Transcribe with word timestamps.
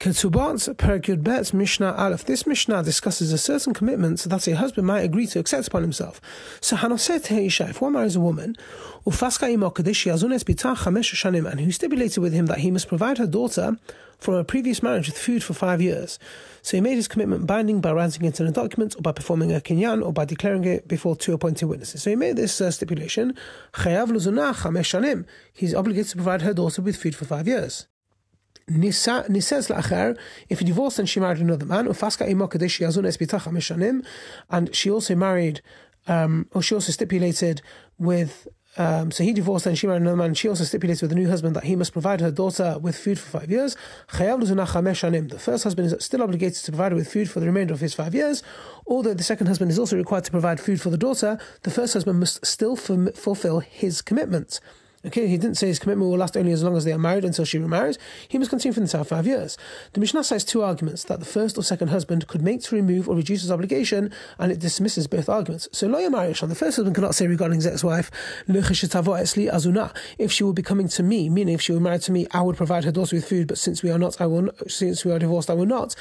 Ketubot 0.00 0.74
Perek 0.76 1.02
Yud 1.02 1.22
Bet 1.22 1.52
Mishnah 1.52 1.92
Aleph. 1.92 2.24
This 2.24 2.46
Mishnah 2.46 2.82
discusses 2.82 3.34
a 3.34 3.36
certain 3.36 3.74
commitment 3.74 4.20
that 4.20 4.48
a 4.48 4.56
husband 4.56 4.86
might 4.86 5.02
agree 5.02 5.26
to 5.26 5.38
accept 5.38 5.68
upon 5.68 5.82
himself. 5.82 6.22
So 6.62 6.74
Hanoset 6.74 7.26
Heisha, 7.26 7.68
if 7.68 7.82
one 7.82 7.92
marries 7.92 8.16
a 8.16 8.20
woman, 8.20 8.56
Ufaska 9.04 9.54
Shanim, 9.54 11.50
and 11.50 11.60
who 11.60 11.70
stipulated 11.70 12.16
with 12.16 12.32
him 12.32 12.46
that 12.46 12.60
he 12.60 12.70
must 12.70 12.88
provide 12.88 13.18
her 13.18 13.26
daughter 13.26 13.76
from 14.16 14.36
a 14.36 14.42
previous 14.42 14.82
marriage 14.82 15.06
with 15.06 15.18
food 15.18 15.44
for 15.44 15.52
five 15.52 15.82
years. 15.82 16.18
So 16.62 16.78
he 16.78 16.80
made 16.80 16.94
his 16.94 17.06
commitment 17.06 17.46
binding 17.46 17.82
by 17.82 17.92
writing 17.92 18.24
it 18.24 18.40
in 18.40 18.46
a 18.46 18.52
document, 18.52 18.96
or 18.96 19.02
by 19.02 19.12
performing 19.12 19.52
a 19.52 19.60
kinyan, 19.60 20.02
or 20.02 20.14
by 20.14 20.24
declaring 20.24 20.64
it 20.64 20.88
before 20.88 21.14
two 21.14 21.34
appointed 21.34 21.66
witnesses. 21.66 22.02
So 22.02 22.08
he 22.08 22.16
made 22.16 22.36
this 22.36 22.58
uh, 22.58 22.70
stipulation. 22.70 23.36
He's 23.76 25.74
obligated 25.74 26.08
to 26.08 26.16
provide 26.16 26.40
her 26.40 26.54
daughter 26.54 26.80
with 26.80 26.96
food 26.96 27.14
for 27.14 27.26
five 27.26 27.46
years. 27.46 27.86
Nises 28.70 29.68
la'acher, 29.68 30.16
if 30.48 30.60
he 30.60 30.64
divorced 30.64 30.98
and 30.98 31.08
she 31.08 31.20
married 31.20 31.38
another 31.38 31.66
man, 31.66 31.86
and 34.50 34.74
she 34.74 34.90
also 34.90 35.14
married, 35.14 35.60
um, 36.06 36.46
or 36.52 36.62
she 36.62 36.74
also 36.74 36.92
stipulated 36.92 37.62
with 37.98 38.48
um, 38.76 39.10
so 39.10 39.24
he 39.24 39.32
divorced 39.32 39.66
and 39.66 39.76
she 39.76 39.88
married 39.88 40.02
another 40.02 40.16
man. 40.16 40.34
She 40.34 40.48
also 40.48 40.62
stipulated 40.64 41.02
with 41.02 41.10
the 41.10 41.16
new 41.16 41.28
husband 41.28 41.56
that 41.56 41.64
he 41.64 41.74
must 41.74 41.92
provide 41.92 42.20
her 42.20 42.30
daughter 42.30 42.78
with 42.78 42.96
food 42.96 43.18
for 43.18 43.40
five 43.40 43.50
years. 43.50 43.76
The 44.12 45.38
first 45.38 45.64
husband 45.64 45.92
is 45.92 46.04
still 46.04 46.22
obligated 46.22 46.64
to 46.64 46.70
provide 46.70 46.92
her 46.92 46.96
with 46.96 47.12
food 47.12 47.28
for 47.28 47.40
the 47.40 47.46
remainder 47.46 47.74
of 47.74 47.80
his 47.80 47.94
five 47.94 48.14
years. 48.14 48.44
Although 48.86 49.14
the 49.14 49.24
second 49.24 49.48
husband 49.48 49.72
is 49.72 49.78
also 49.78 49.96
required 49.96 50.24
to 50.24 50.30
provide 50.30 50.60
food 50.60 50.80
for 50.80 50.90
the 50.90 50.96
daughter, 50.96 51.38
the 51.62 51.70
first 51.70 51.94
husband 51.94 52.20
must 52.20 52.46
still 52.46 52.76
fulfill 52.76 53.58
his 53.60 54.02
commitment. 54.02 54.60
Okay, 55.06 55.28
he 55.28 55.38
didn't 55.38 55.56
say 55.56 55.68
his 55.68 55.78
commitment 55.78 56.10
will 56.10 56.18
last 56.18 56.36
only 56.36 56.52
as 56.52 56.62
long 56.62 56.76
as 56.76 56.84
they 56.84 56.92
are 56.92 56.98
married 56.98 57.24
until 57.24 57.46
she 57.46 57.56
remarries. 57.58 57.98
He 58.28 58.36
must 58.36 58.50
continue 58.50 58.74
for 58.74 58.80
the 58.80 58.84
entire 58.84 59.02
five 59.02 59.26
years. 59.26 59.56
The 59.94 60.00
Mishnah 60.00 60.24
cites 60.24 60.44
two 60.44 60.62
arguments 60.62 61.04
that 61.04 61.20
the 61.20 61.24
first 61.24 61.56
or 61.56 61.62
second 61.62 61.88
husband 61.88 62.26
could 62.26 62.42
make 62.42 62.60
to 62.64 62.74
remove 62.74 63.08
or 63.08 63.16
reduce 63.16 63.40
his 63.40 63.50
obligation, 63.50 64.12
and 64.38 64.52
it 64.52 64.58
dismisses 64.58 65.06
both 65.06 65.30
arguments. 65.30 65.68
So, 65.72 65.86
lawyer 65.86 66.10
marriage 66.10 66.42
on 66.42 66.50
the 66.50 66.54
first 66.54 66.76
husband 66.76 66.94
cannot 66.94 67.14
say 67.14 67.26
regarding 67.26 67.56
his 67.56 67.66
ex-wife, 67.66 68.10
if 68.46 70.32
she 70.32 70.44
will 70.44 70.52
be 70.52 70.62
coming 70.62 70.88
to 70.88 71.02
me, 71.02 71.30
meaning 71.30 71.54
if 71.54 71.62
she 71.62 71.72
were 71.72 71.80
married 71.80 72.02
to 72.02 72.12
me, 72.12 72.26
I 72.32 72.42
would 72.42 72.58
provide 72.58 72.84
her 72.84 72.92
daughter 72.92 73.16
with 73.16 73.26
food, 73.26 73.48
but 73.48 73.56
since 73.56 73.82
we 73.82 73.90
are 73.90 73.98
not, 73.98 74.20
I 74.20 74.26
will. 74.26 74.50
Since 74.68 75.06
we 75.06 75.12
are 75.12 75.18
divorced, 75.18 75.48
I 75.48 75.54
will 75.54 75.64
not. 75.64 75.96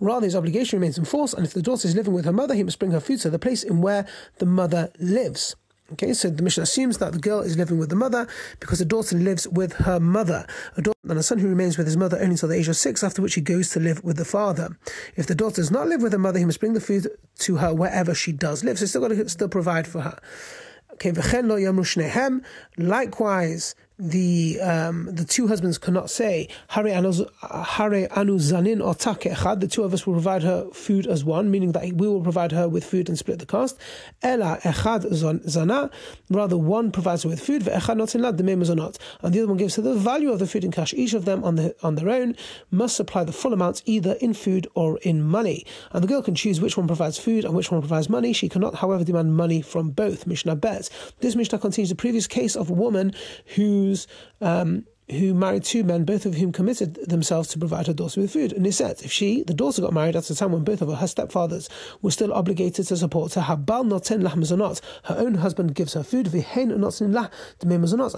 Rather, 0.00 0.26
his 0.26 0.34
obligation 0.34 0.80
remains 0.80 0.98
in 0.98 1.04
force, 1.04 1.34
and 1.34 1.46
if 1.46 1.54
the 1.54 1.62
daughter 1.62 1.86
is 1.86 1.94
living 1.94 2.14
with 2.14 2.24
her 2.24 2.32
mother, 2.32 2.54
he 2.54 2.64
must 2.64 2.80
bring 2.80 2.90
her 2.90 2.98
food 2.98 3.20
to 3.20 3.30
the 3.30 3.38
place 3.38 3.62
in 3.62 3.80
where 3.80 4.04
the 4.38 4.46
mother 4.46 4.90
lives. 4.98 5.54
Okay, 5.90 6.12
so 6.12 6.28
the 6.28 6.42
Mishnah 6.42 6.64
assumes 6.64 6.98
that 6.98 7.12
the 7.12 7.18
girl 7.18 7.40
is 7.40 7.56
living 7.56 7.78
with 7.78 7.88
the 7.88 7.96
mother 7.96 8.28
because 8.60 8.78
the 8.78 8.84
daughter 8.84 9.16
lives 9.16 9.48
with 9.48 9.72
her 9.72 9.98
mother. 9.98 10.46
A 10.76 10.82
daughter 10.82 10.98
and 11.08 11.18
a 11.18 11.22
son 11.22 11.38
who 11.38 11.48
remains 11.48 11.78
with 11.78 11.86
his 11.86 11.96
mother 11.96 12.18
only 12.18 12.32
until 12.32 12.50
the 12.50 12.56
age 12.56 12.68
of 12.68 12.76
six, 12.76 13.02
after 13.02 13.22
which 13.22 13.34
he 13.34 13.40
goes 13.40 13.70
to 13.70 13.80
live 13.80 14.04
with 14.04 14.18
the 14.18 14.26
father. 14.26 14.76
If 15.16 15.26
the 15.26 15.34
daughter 15.34 15.56
does 15.56 15.70
not 15.70 15.88
live 15.88 16.02
with 16.02 16.12
her 16.12 16.18
mother, 16.18 16.38
he 16.38 16.44
must 16.44 16.60
bring 16.60 16.74
the 16.74 16.80
food 16.80 17.08
to 17.38 17.56
her 17.56 17.72
wherever 17.72 18.14
she 18.14 18.32
does 18.32 18.62
live. 18.62 18.78
So 18.78 18.82
he's 18.82 18.90
still 18.90 19.00
got 19.00 19.08
to 19.08 19.28
still 19.30 19.48
provide 19.48 19.86
for 19.86 20.02
her. 20.02 20.18
Okay, 20.92 21.12
likewise, 22.76 23.74
the 23.98 24.60
um, 24.60 25.12
the 25.12 25.24
two 25.24 25.48
husbands 25.48 25.76
cannot 25.76 26.08
say 26.08 26.48
Hare 26.68 26.86
anu 26.88 27.12
zanin 28.38 28.84
or 28.84 28.94
echad. 28.94 29.60
The 29.60 29.66
two 29.66 29.82
of 29.82 29.92
us 29.92 30.06
will 30.06 30.14
provide 30.14 30.44
her 30.44 30.70
food 30.70 31.06
as 31.06 31.24
one, 31.24 31.50
meaning 31.50 31.72
that 31.72 31.82
we 31.94 32.06
will 32.06 32.22
provide 32.22 32.52
her 32.52 32.68
with 32.68 32.84
food 32.84 33.08
and 33.08 33.18
split 33.18 33.40
the 33.40 33.46
cost. 33.46 33.76
Ela 34.22 34.58
echad 34.62 35.04
zana. 35.12 35.90
Rather, 36.30 36.56
one 36.56 36.92
provides 36.92 37.24
her 37.24 37.28
with 37.28 37.40
food. 37.40 37.62
Ve'echad 37.62 37.96
not 37.96 38.14
in 38.14 38.22
lad 38.22 38.38
the 38.38 38.74
not, 38.74 38.98
and 39.22 39.34
the 39.34 39.40
other 39.40 39.48
one 39.48 39.56
gives 39.56 39.74
her 39.76 39.82
the 39.82 39.94
value 39.94 40.30
of 40.30 40.38
the 40.38 40.46
food 40.46 40.64
in 40.64 40.70
cash. 40.70 40.94
Each 40.94 41.14
of 41.14 41.24
them 41.24 41.42
on 41.42 41.56
the 41.56 41.74
on 41.82 41.96
their 41.96 42.10
own 42.10 42.36
must 42.70 42.96
supply 42.96 43.24
the 43.24 43.32
full 43.32 43.52
amount 43.52 43.82
either 43.84 44.12
in 44.20 44.32
food 44.32 44.68
or 44.74 44.98
in 44.98 45.22
money. 45.22 45.66
And 45.90 46.04
the 46.04 46.08
girl 46.08 46.22
can 46.22 46.36
choose 46.36 46.60
which 46.60 46.76
one 46.76 46.86
provides 46.86 47.18
food 47.18 47.44
and 47.44 47.54
which 47.54 47.72
one 47.72 47.80
provides 47.80 48.08
money. 48.08 48.32
She 48.32 48.48
cannot, 48.48 48.76
however, 48.76 49.02
demand 49.02 49.36
money 49.36 49.60
from 49.60 49.90
both. 49.90 50.26
Mishnah 50.26 50.56
bet. 50.56 50.88
This 51.20 51.34
Mishnah 51.34 51.58
continues 51.58 51.88
the 51.88 51.96
previous 51.96 52.26
case 52.28 52.54
of 52.54 52.70
a 52.70 52.74
woman 52.74 53.12
who 53.56 53.87
who's 53.88 54.06
um, 54.40 54.84
who 55.10 55.32
married 55.32 55.64
two 55.64 55.84
men, 55.84 56.04
both 56.04 56.26
of 56.26 56.34
whom 56.34 56.52
committed 56.52 56.94
themselves 57.08 57.48
to 57.48 57.58
provide 57.58 57.86
her 57.86 57.94
daughter 57.94 58.20
with 58.20 58.30
food. 58.30 58.52
And 58.52 58.66
he 58.66 58.72
said, 58.72 59.00
if 59.02 59.10
she, 59.10 59.42
the 59.42 59.54
daughter, 59.54 59.80
got 59.80 59.94
married 59.94 60.16
at 60.16 60.28
a 60.28 60.34
time 60.34 60.52
when 60.52 60.64
both 60.64 60.82
of 60.82 60.88
her, 60.88 60.96
her 60.96 61.06
stepfathers 61.06 61.70
were 62.02 62.10
still 62.10 62.32
obligated 62.32 62.86
to 62.88 62.96
support 62.96 63.32
her, 63.34 63.40
habal 63.40 63.88
noten 63.88 64.80
her 65.04 65.16
own 65.16 65.34
husband 65.36 65.74
gives 65.74 65.94
her 65.94 66.02
food, 66.02 66.26
vihen 66.26 66.70
noten 66.70 67.14
lah 67.14 67.28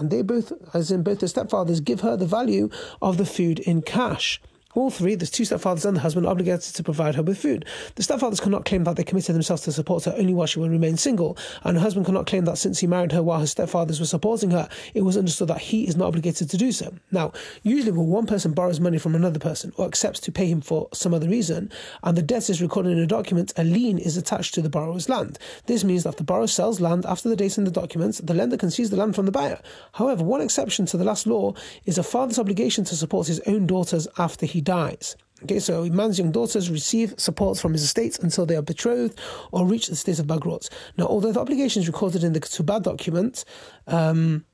and 0.00 0.10
they 0.10 0.22
both, 0.22 0.52
as 0.74 0.90
in 0.90 1.04
both 1.04 1.20
the 1.20 1.26
stepfathers, 1.26 1.84
give 1.84 2.00
her 2.00 2.16
the 2.16 2.26
value 2.26 2.68
of 3.00 3.18
the 3.18 3.26
food 3.26 3.60
in 3.60 3.82
cash. 3.82 4.40
All 4.72 4.88
three, 4.88 5.16
the 5.16 5.26
two 5.26 5.42
stepfathers 5.42 5.84
and 5.84 5.96
the 5.96 6.00
husband, 6.00 6.26
are 6.26 6.30
obligated 6.30 6.76
to 6.76 6.82
provide 6.84 7.16
her 7.16 7.24
with 7.24 7.38
food. 7.38 7.64
The 7.96 8.04
stepfathers 8.04 8.40
cannot 8.40 8.64
claim 8.64 8.84
that 8.84 8.94
they 8.94 9.02
committed 9.02 9.34
themselves 9.34 9.62
to 9.62 9.72
support 9.72 10.04
her 10.04 10.14
only 10.16 10.32
while 10.32 10.46
she 10.46 10.60
will 10.60 10.68
remain 10.68 10.96
single, 10.96 11.36
and 11.64 11.76
the 11.76 11.80
husband 11.80 12.06
cannot 12.06 12.28
claim 12.28 12.44
that 12.44 12.56
since 12.56 12.78
he 12.78 12.86
married 12.86 13.10
her 13.10 13.20
while 13.20 13.40
his 13.40 13.52
stepfathers 13.52 13.98
were 13.98 14.06
supporting 14.06 14.52
her, 14.52 14.68
it 14.94 15.02
was 15.02 15.16
understood 15.16 15.48
that 15.48 15.58
he 15.58 15.88
is 15.88 15.96
not 15.96 16.06
obligated 16.06 16.48
to 16.50 16.56
do 16.56 16.70
so. 16.70 16.94
Now, 17.10 17.32
usually 17.64 17.90
when 17.90 18.06
one 18.06 18.26
person 18.26 18.52
borrows 18.52 18.78
money 18.78 18.98
from 18.98 19.16
another 19.16 19.40
person 19.40 19.72
or 19.76 19.86
accepts 19.86 20.20
to 20.20 20.30
pay 20.30 20.46
him 20.46 20.60
for 20.60 20.86
some 20.92 21.14
other 21.14 21.28
reason, 21.28 21.72
and 22.04 22.16
the 22.16 22.22
debt 22.22 22.48
is 22.48 22.62
recorded 22.62 22.92
in 22.92 23.00
a 23.00 23.08
document, 23.08 23.52
a 23.56 23.64
lien 23.64 23.98
is 23.98 24.16
attached 24.16 24.54
to 24.54 24.62
the 24.62 24.70
borrower's 24.70 25.08
land. 25.08 25.36
This 25.66 25.82
means 25.82 26.04
that 26.04 26.10
if 26.10 26.16
the 26.16 26.22
borrower 26.22 26.46
sells 26.46 26.80
land 26.80 27.04
after 27.06 27.28
the 27.28 27.34
date 27.34 27.58
in 27.58 27.64
the 27.64 27.72
documents, 27.72 28.20
the 28.20 28.34
lender 28.34 28.56
can 28.56 28.70
seize 28.70 28.90
the 28.90 28.96
land 28.96 29.16
from 29.16 29.26
the 29.26 29.32
buyer. 29.32 29.60
However, 29.94 30.22
one 30.22 30.40
exception 30.40 30.86
to 30.86 30.96
the 30.96 31.04
last 31.04 31.26
law 31.26 31.54
is 31.86 31.98
a 31.98 32.04
father's 32.04 32.38
obligation 32.38 32.84
to 32.84 32.94
support 32.94 33.26
his 33.26 33.40
own 33.48 33.66
daughters 33.66 34.06
after 34.16 34.46
he 34.46 34.59
dies. 34.60 35.16
Okay, 35.42 35.58
so 35.58 35.84
a 35.84 35.90
man's 35.90 36.18
young 36.18 36.32
daughters 36.32 36.70
receive 36.70 37.14
support 37.16 37.58
from 37.58 37.72
his 37.72 37.82
estates 37.82 38.18
until 38.18 38.44
they 38.44 38.56
are 38.56 38.62
betrothed 38.62 39.18
or 39.52 39.66
reach 39.66 39.86
the 39.86 39.96
state 39.96 40.18
of 40.18 40.26
bagrut. 40.26 40.68
Now, 40.98 41.06
although 41.06 41.32
the 41.32 41.40
obligation 41.40 41.80
is 41.80 41.88
recorded 41.88 42.24
in 42.24 42.34
the 42.34 42.40
ketubah 42.40 42.82
document, 42.82 43.44
um, 43.86 44.44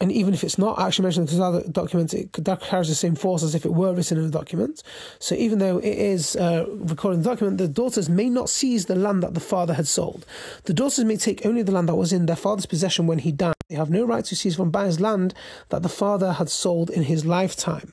and 0.00 0.10
even 0.10 0.34
if 0.34 0.42
it's 0.42 0.58
not 0.58 0.78
actually 0.78 1.04
mentioned 1.04 1.30
in 1.30 1.38
the 1.38 1.64
document, 1.70 2.12
it 2.12 2.32
carries 2.60 2.88
the 2.88 2.94
same 2.94 3.14
force 3.14 3.42
as 3.44 3.54
if 3.54 3.64
it 3.64 3.72
were 3.72 3.94
written 3.94 4.18
in 4.18 4.24
the 4.24 4.30
document. 4.30 4.82
So 5.20 5.36
even 5.36 5.60
though 5.60 5.78
it 5.78 5.96
is 5.96 6.34
uh, 6.36 6.66
recorded 6.68 7.18
in 7.18 7.22
the 7.22 7.30
document, 7.30 7.58
the 7.58 7.68
daughters 7.68 8.08
may 8.08 8.28
not 8.28 8.50
seize 8.50 8.86
the 8.86 8.96
land 8.96 9.22
that 9.22 9.34
the 9.34 9.40
father 9.40 9.74
had 9.74 9.86
sold. 9.86 10.26
The 10.64 10.74
daughters 10.74 11.04
may 11.04 11.16
take 11.16 11.46
only 11.46 11.62
the 11.62 11.72
land 11.72 11.88
that 11.88 11.94
was 11.94 12.12
in 12.12 12.26
their 12.26 12.36
father's 12.36 12.66
possession 12.66 13.06
when 13.06 13.20
he 13.20 13.30
died. 13.30 13.54
They 13.68 13.76
have 13.76 13.88
no 13.88 14.04
right 14.04 14.24
to 14.24 14.36
seize 14.36 14.56
from 14.56 14.70
buyer's 14.70 15.00
land 15.00 15.32
that 15.68 15.82
the 15.82 15.88
father 15.88 16.32
had 16.32 16.50
sold 16.50 16.90
in 16.90 17.04
his 17.04 17.24
lifetime. 17.24 17.92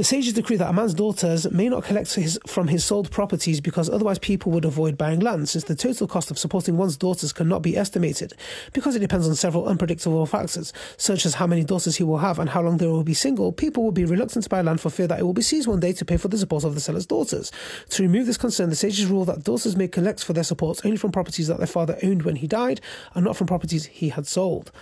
The 0.00 0.04
sages 0.04 0.32
decree 0.32 0.56
that 0.56 0.70
a 0.70 0.72
man's 0.72 0.94
daughters 0.94 1.50
may 1.50 1.68
not 1.68 1.84
collect 1.84 2.14
his, 2.14 2.40
from 2.46 2.68
his 2.68 2.86
sold 2.86 3.10
properties 3.10 3.60
because 3.60 3.90
otherwise 3.90 4.18
people 4.18 4.50
would 4.52 4.64
avoid 4.64 4.96
buying 4.96 5.20
land, 5.20 5.50
since 5.50 5.64
the 5.64 5.74
total 5.74 6.08
cost 6.08 6.30
of 6.30 6.38
supporting 6.38 6.78
one's 6.78 6.96
daughters 6.96 7.34
cannot 7.34 7.60
be 7.60 7.76
estimated, 7.76 8.32
because 8.72 8.96
it 8.96 9.00
depends 9.00 9.28
on 9.28 9.34
several 9.34 9.68
unpredictable 9.68 10.24
factors, 10.24 10.72
such 10.96 11.26
as 11.26 11.34
how 11.34 11.46
many 11.46 11.64
daughters 11.64 11.96
he 11.96 12.02
will 12.02 12.16
have 12.16 12.38
and 12.38 12.48
how 12.48 12.62
long 12.62 12.78
they 12.78 12.86
will 12.86 13.04
be 13.04 13.12
single. 13.12 13.52
People 13.52 13.84
will 13.84 13.92
be 13.92 14.06
reluctant 14.06 14.42
to 14.42 14.48
buy 14.48 14.62
land 14.62 14.80
for 14.80 14.88
fear 14.88 15.06
that 15.06 15.18
it 15.20 15.24
will 15.24 15.34
be 15.34 15.42
seized 15.42 15.68
one 15.68 15.80
day 15.80 15.92
to 15.92 16.04
pay 16.06 16.16
for 16.16 16.28
the 16.28 16.38
support 16.38 16.64
of 16.64 16.74
the 16.74 16.80
seller's 16.80 17.04
daughters. 17.04 17.52
To 17.90 18.02
remove 18.02 18.24
this 18.24 18.38
concern, 18.38 18.70
the 18.70 18.76
sages 18.76 19.04
rule 19.04 19.26
that 19.26 19.44
daughters 19.44 19.76
may 19.76 19.86
collect 19.86 20.24
for 20.24 20.32
their 20.32 20.44
support 20.44 20.80
only 20.82 20.96
from 20.96 21.12
properties 21.12 21.48
that 21.48 21.58
their 21.58 21.66
father 21.66 21.98
owned 22.02 22.22
when 22.22 22.36
he 22.36 22.46
died, 22.46 22.80
and 23.12 23.22
not 23.22 23.36
from 23.36 23.48
properties 23.48 23.84
he 23.84 24.08
had 24.08 24.26
sold. 24.26 24.72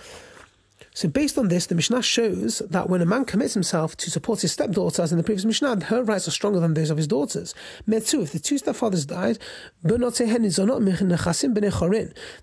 So, 0.93 1.07
based 1.07 1.37
on 1.37 1.47
this, 1.49 1.67
the 1.67 1.75
Mishnah 1.75 2.01
shows 2.01 2.59
that 2.69 2.89
when 2.89 3.01
a 3.01 3.05
man 3.05 3.25
commits 3.25 3.53
himself 3.53 3.95
to 3.97 4.09
support 4.09 4.41
his 4.41 4.51
stepdaughter, 4.51 5.01
as 5.01 5.11
in 5.11 5.17
the 5.17 5.23
previous 5.23 5.45
Mishnah, 5.45 5.85
her 5.85 6.03
rights 6.03 6.27
are 6.27 6.31
stronger 6.31 6.59
than 6.59 6.73
those 6.73 6.89
of 6.89 6.97
his 6.97 7.07
daughters. 7.07 7.53
Metzu, 7.87 8.23
if 8.23 8.31
the 8.31 8.39
two 8.39 8.55
stepfathers 8.55 9.05
died, 9.07 9.37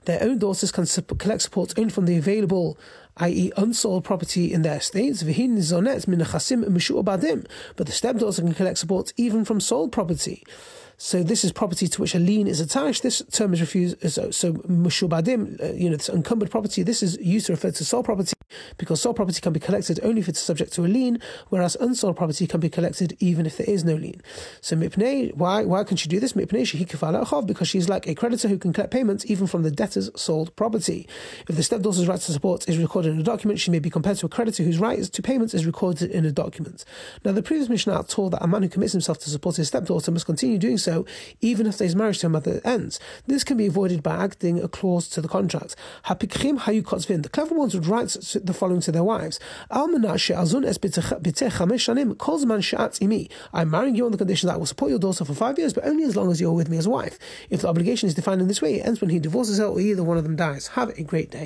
their 0.05 0.23
own 0.23 0.39
daughters 0.39 0.73
can 0.73 0.87
collect 1.19 1.43
support 1.43 1.75
only 1.77 1.91
from 1.91 2.07
the 2.07 2.17
available 2.17 2.79
i.e., 3.19 3.51
unsold 3.57 4.05
property 4.05 4.53
in 4.53 4.61
their 4.63 4.77
estates. 4.77 5.23
But 5.23 5.37
the 7.87 7.93
stepdaughter 7.93 8.43
can 8.43 8.55
collect 8.55 8.79
support 8.79 9.13
even 9.17 9.45
from 9.45 9.61
sold 9.61 9.93
property. 9.93 10.45
So 10.99 11.23
this 11.23 11.45
is 11.45 11.53
property 11.53 11.89
to 11.89 12.01
which 12.01 12.15
a 12.15 12.19
lien 12.19 12.47
is 12.47 12.61
attached. 12.61 13.03
This 13.03 13.23
term 13.31 13.53
is 13.53 13.61
refused. 13.61 14.01
So, 14.11 14.31
so 14.31 14.55
meshubadim, 14.55 15.63
uh, 15.63 15.73
you 15.75 15.91
know, 15.91 15.97
this 15.97 16.09
encumbered 16.09 16.51
property. 16.51 16.83
This 16.83 17.03
is 17.03 17.19
used 17.19 17.47
to 17.47 17.53
refer 17.53 17.71
to 17.71 17.85
sold 17.85 18.07
property 18.07 18.33
because 18.79 19.03
sold 19.03 19.17
property 19.17 19.41
can 19.41 19.53
be 19.53 19.61
collected 19.61 20.01
only 20.03 20.21
if 20.21 20.29
it's 20.29 20.41
subject 20.41 20.73
to 20.75 20.85
a 20.85 20.89
lien, 20.89 21.21
whereas 21.49 21.77
unsold 21.77 22.17
property 22.17 22.47
can 22.47 22.61
be 22.61 22.71
collected 22.71 23.17
even 23.21 23.45
if 23.45 23.59
there 23.59 23.69
is 23.69 23.85
no 23.85 23.95
lien. 23.95 24.23
So 24.61 24.77
mipnei, 24.77 25.35
why 25.35 25.65
why 25.65 25.85
can 25.85 25.97
she 25.97 26.09
do 26.09 26.19
this? 26.19 26.33
Mipnei 26.33 26.63
shehikafala 26.63 27.47
because 27.47 27.69
she's 27.69 27.89
like 27.89 28.07
a 28.07 28.15
creditor 28.15 28.49
who 28.49 28.59
can 28.59 28.73
collect 28.73 28.93
payments 28.93 29.27
even 29.27 29.47
from 29.47 29.63
the 29.63 29.71
debtor's 29.71 30.11
sold 30.17 30.55
property. 30.57 31.07
If 31.49 31.57
the 31.57 31.63
stepdaughter's 31.63 32.09
right 32.09 32.21
to 32.21 32.33
support 32.33 32.69
is 32.69 32.79
recorded 32.79 33.13
in 33.13 33.21
a 33.21 33.23
document, 33.23 33.61
she 33.61 33.71
may 33.71 33.81
be 33.81 33.91
compared 33.91 34.17
to 34.19 34.27
a 34.27 34.29
creditor 34.31 34.63
whose 34.63 34.79
right 34.79 35.03
to 35.03 35.23
payments 35.23 35.53
is 35.53 35.67
recorded 35.67 36.11
in 36.11 36.25
a 36.25 36.33
document. 36.33 36.85
Now, 37.25 37.33
the 37.33 37.43
previous 37.43 37.69
Mishnah 37.69 38.05
told 38.05 38.33
that 38.33 38.43
a 38.43 38.47
man 38.47 38.63
who 38.63 38.69
commits 38.69 38.93
himself 38.93 39.19
to 39.21 39.31
support 39.31 39.57
his 39.57 39.69
stepdaughter 39.69 40.11
must 40.11 40.27
continue 40.27 40.59
doing 40.59 40.79
so 40.79 40.86
so, 40.87 41.05
even 41.41 41.67
if 41.67 41.79
his 41.79 41.95
marriage 41.95 42.21
to 42.21 42.27
her 42.27 42.31
mother 42.31 42.61
ends. 42.65 42.99
This 43.27 43.45
can 43.45 43.57
be 43.57 43.67
avoided 43.67 44.03
by 44.03 44.17
adding 44.25 44.63
a 44.63 44.69
clause 44.69 45.09
to 45.09 45.21
the 45.21 45.29
contract. 45.29 45.77
The 46.09 47.31
clever 47.37 47.55
ones 47.55 47.75
would 47.75 47.87
write 47.87 48.09
the 48.49 48.55
following 48.61 48.81
to 48.87 48.93
their 48.93 49.05
wives: 49.05 49.41
I'm 49.71 50.01
marrying 53.71 53.97
you 53.97 54.05
on 54.07 54.13
the 54.13 54.19
condition 54.25 54.47
that 54.47 54.55
I 54.55 54.57
will 54.57 54.67
support 54.67 54.91
your 54.91 55.01
daughter 55.01 55.25
for 55.25 55.35
five 55.35 55.59
years, 55.59 55.73
but 55.73 55.85
only 55.85 56.05
as 56.05 56.17
long 56.17 56.31
as 56.31 56.41
you're 56.41 56.53
with 56.53 56.71
me 56.71 56.79
as 56.79 56.87
a 56.87 56.91
wife. 56.91 57.19
If 57.51 57.63
the 57.63 57.69
obligation 57.69 58.07
is 58.07 58.15
defined 58.15 58.41
in 58.41 58.49
this 58.49 58.63
way, 58.63 58.77
it 58.77 58.87
ends 58.87 59.01
when 59.01 59.11
he 59.11 59.19
divorces 59.19 59.59
her 59.59 59.67
or 59.67 59.81
either 59.81 60.05
one 60.05 60.19
of 60.19 60.25
them 60.25 60.37
dies. 60.37 60.69
Have 60.69 60.91
a 60.91 61.03
great 61.03 61.31
day. 61.33 61.45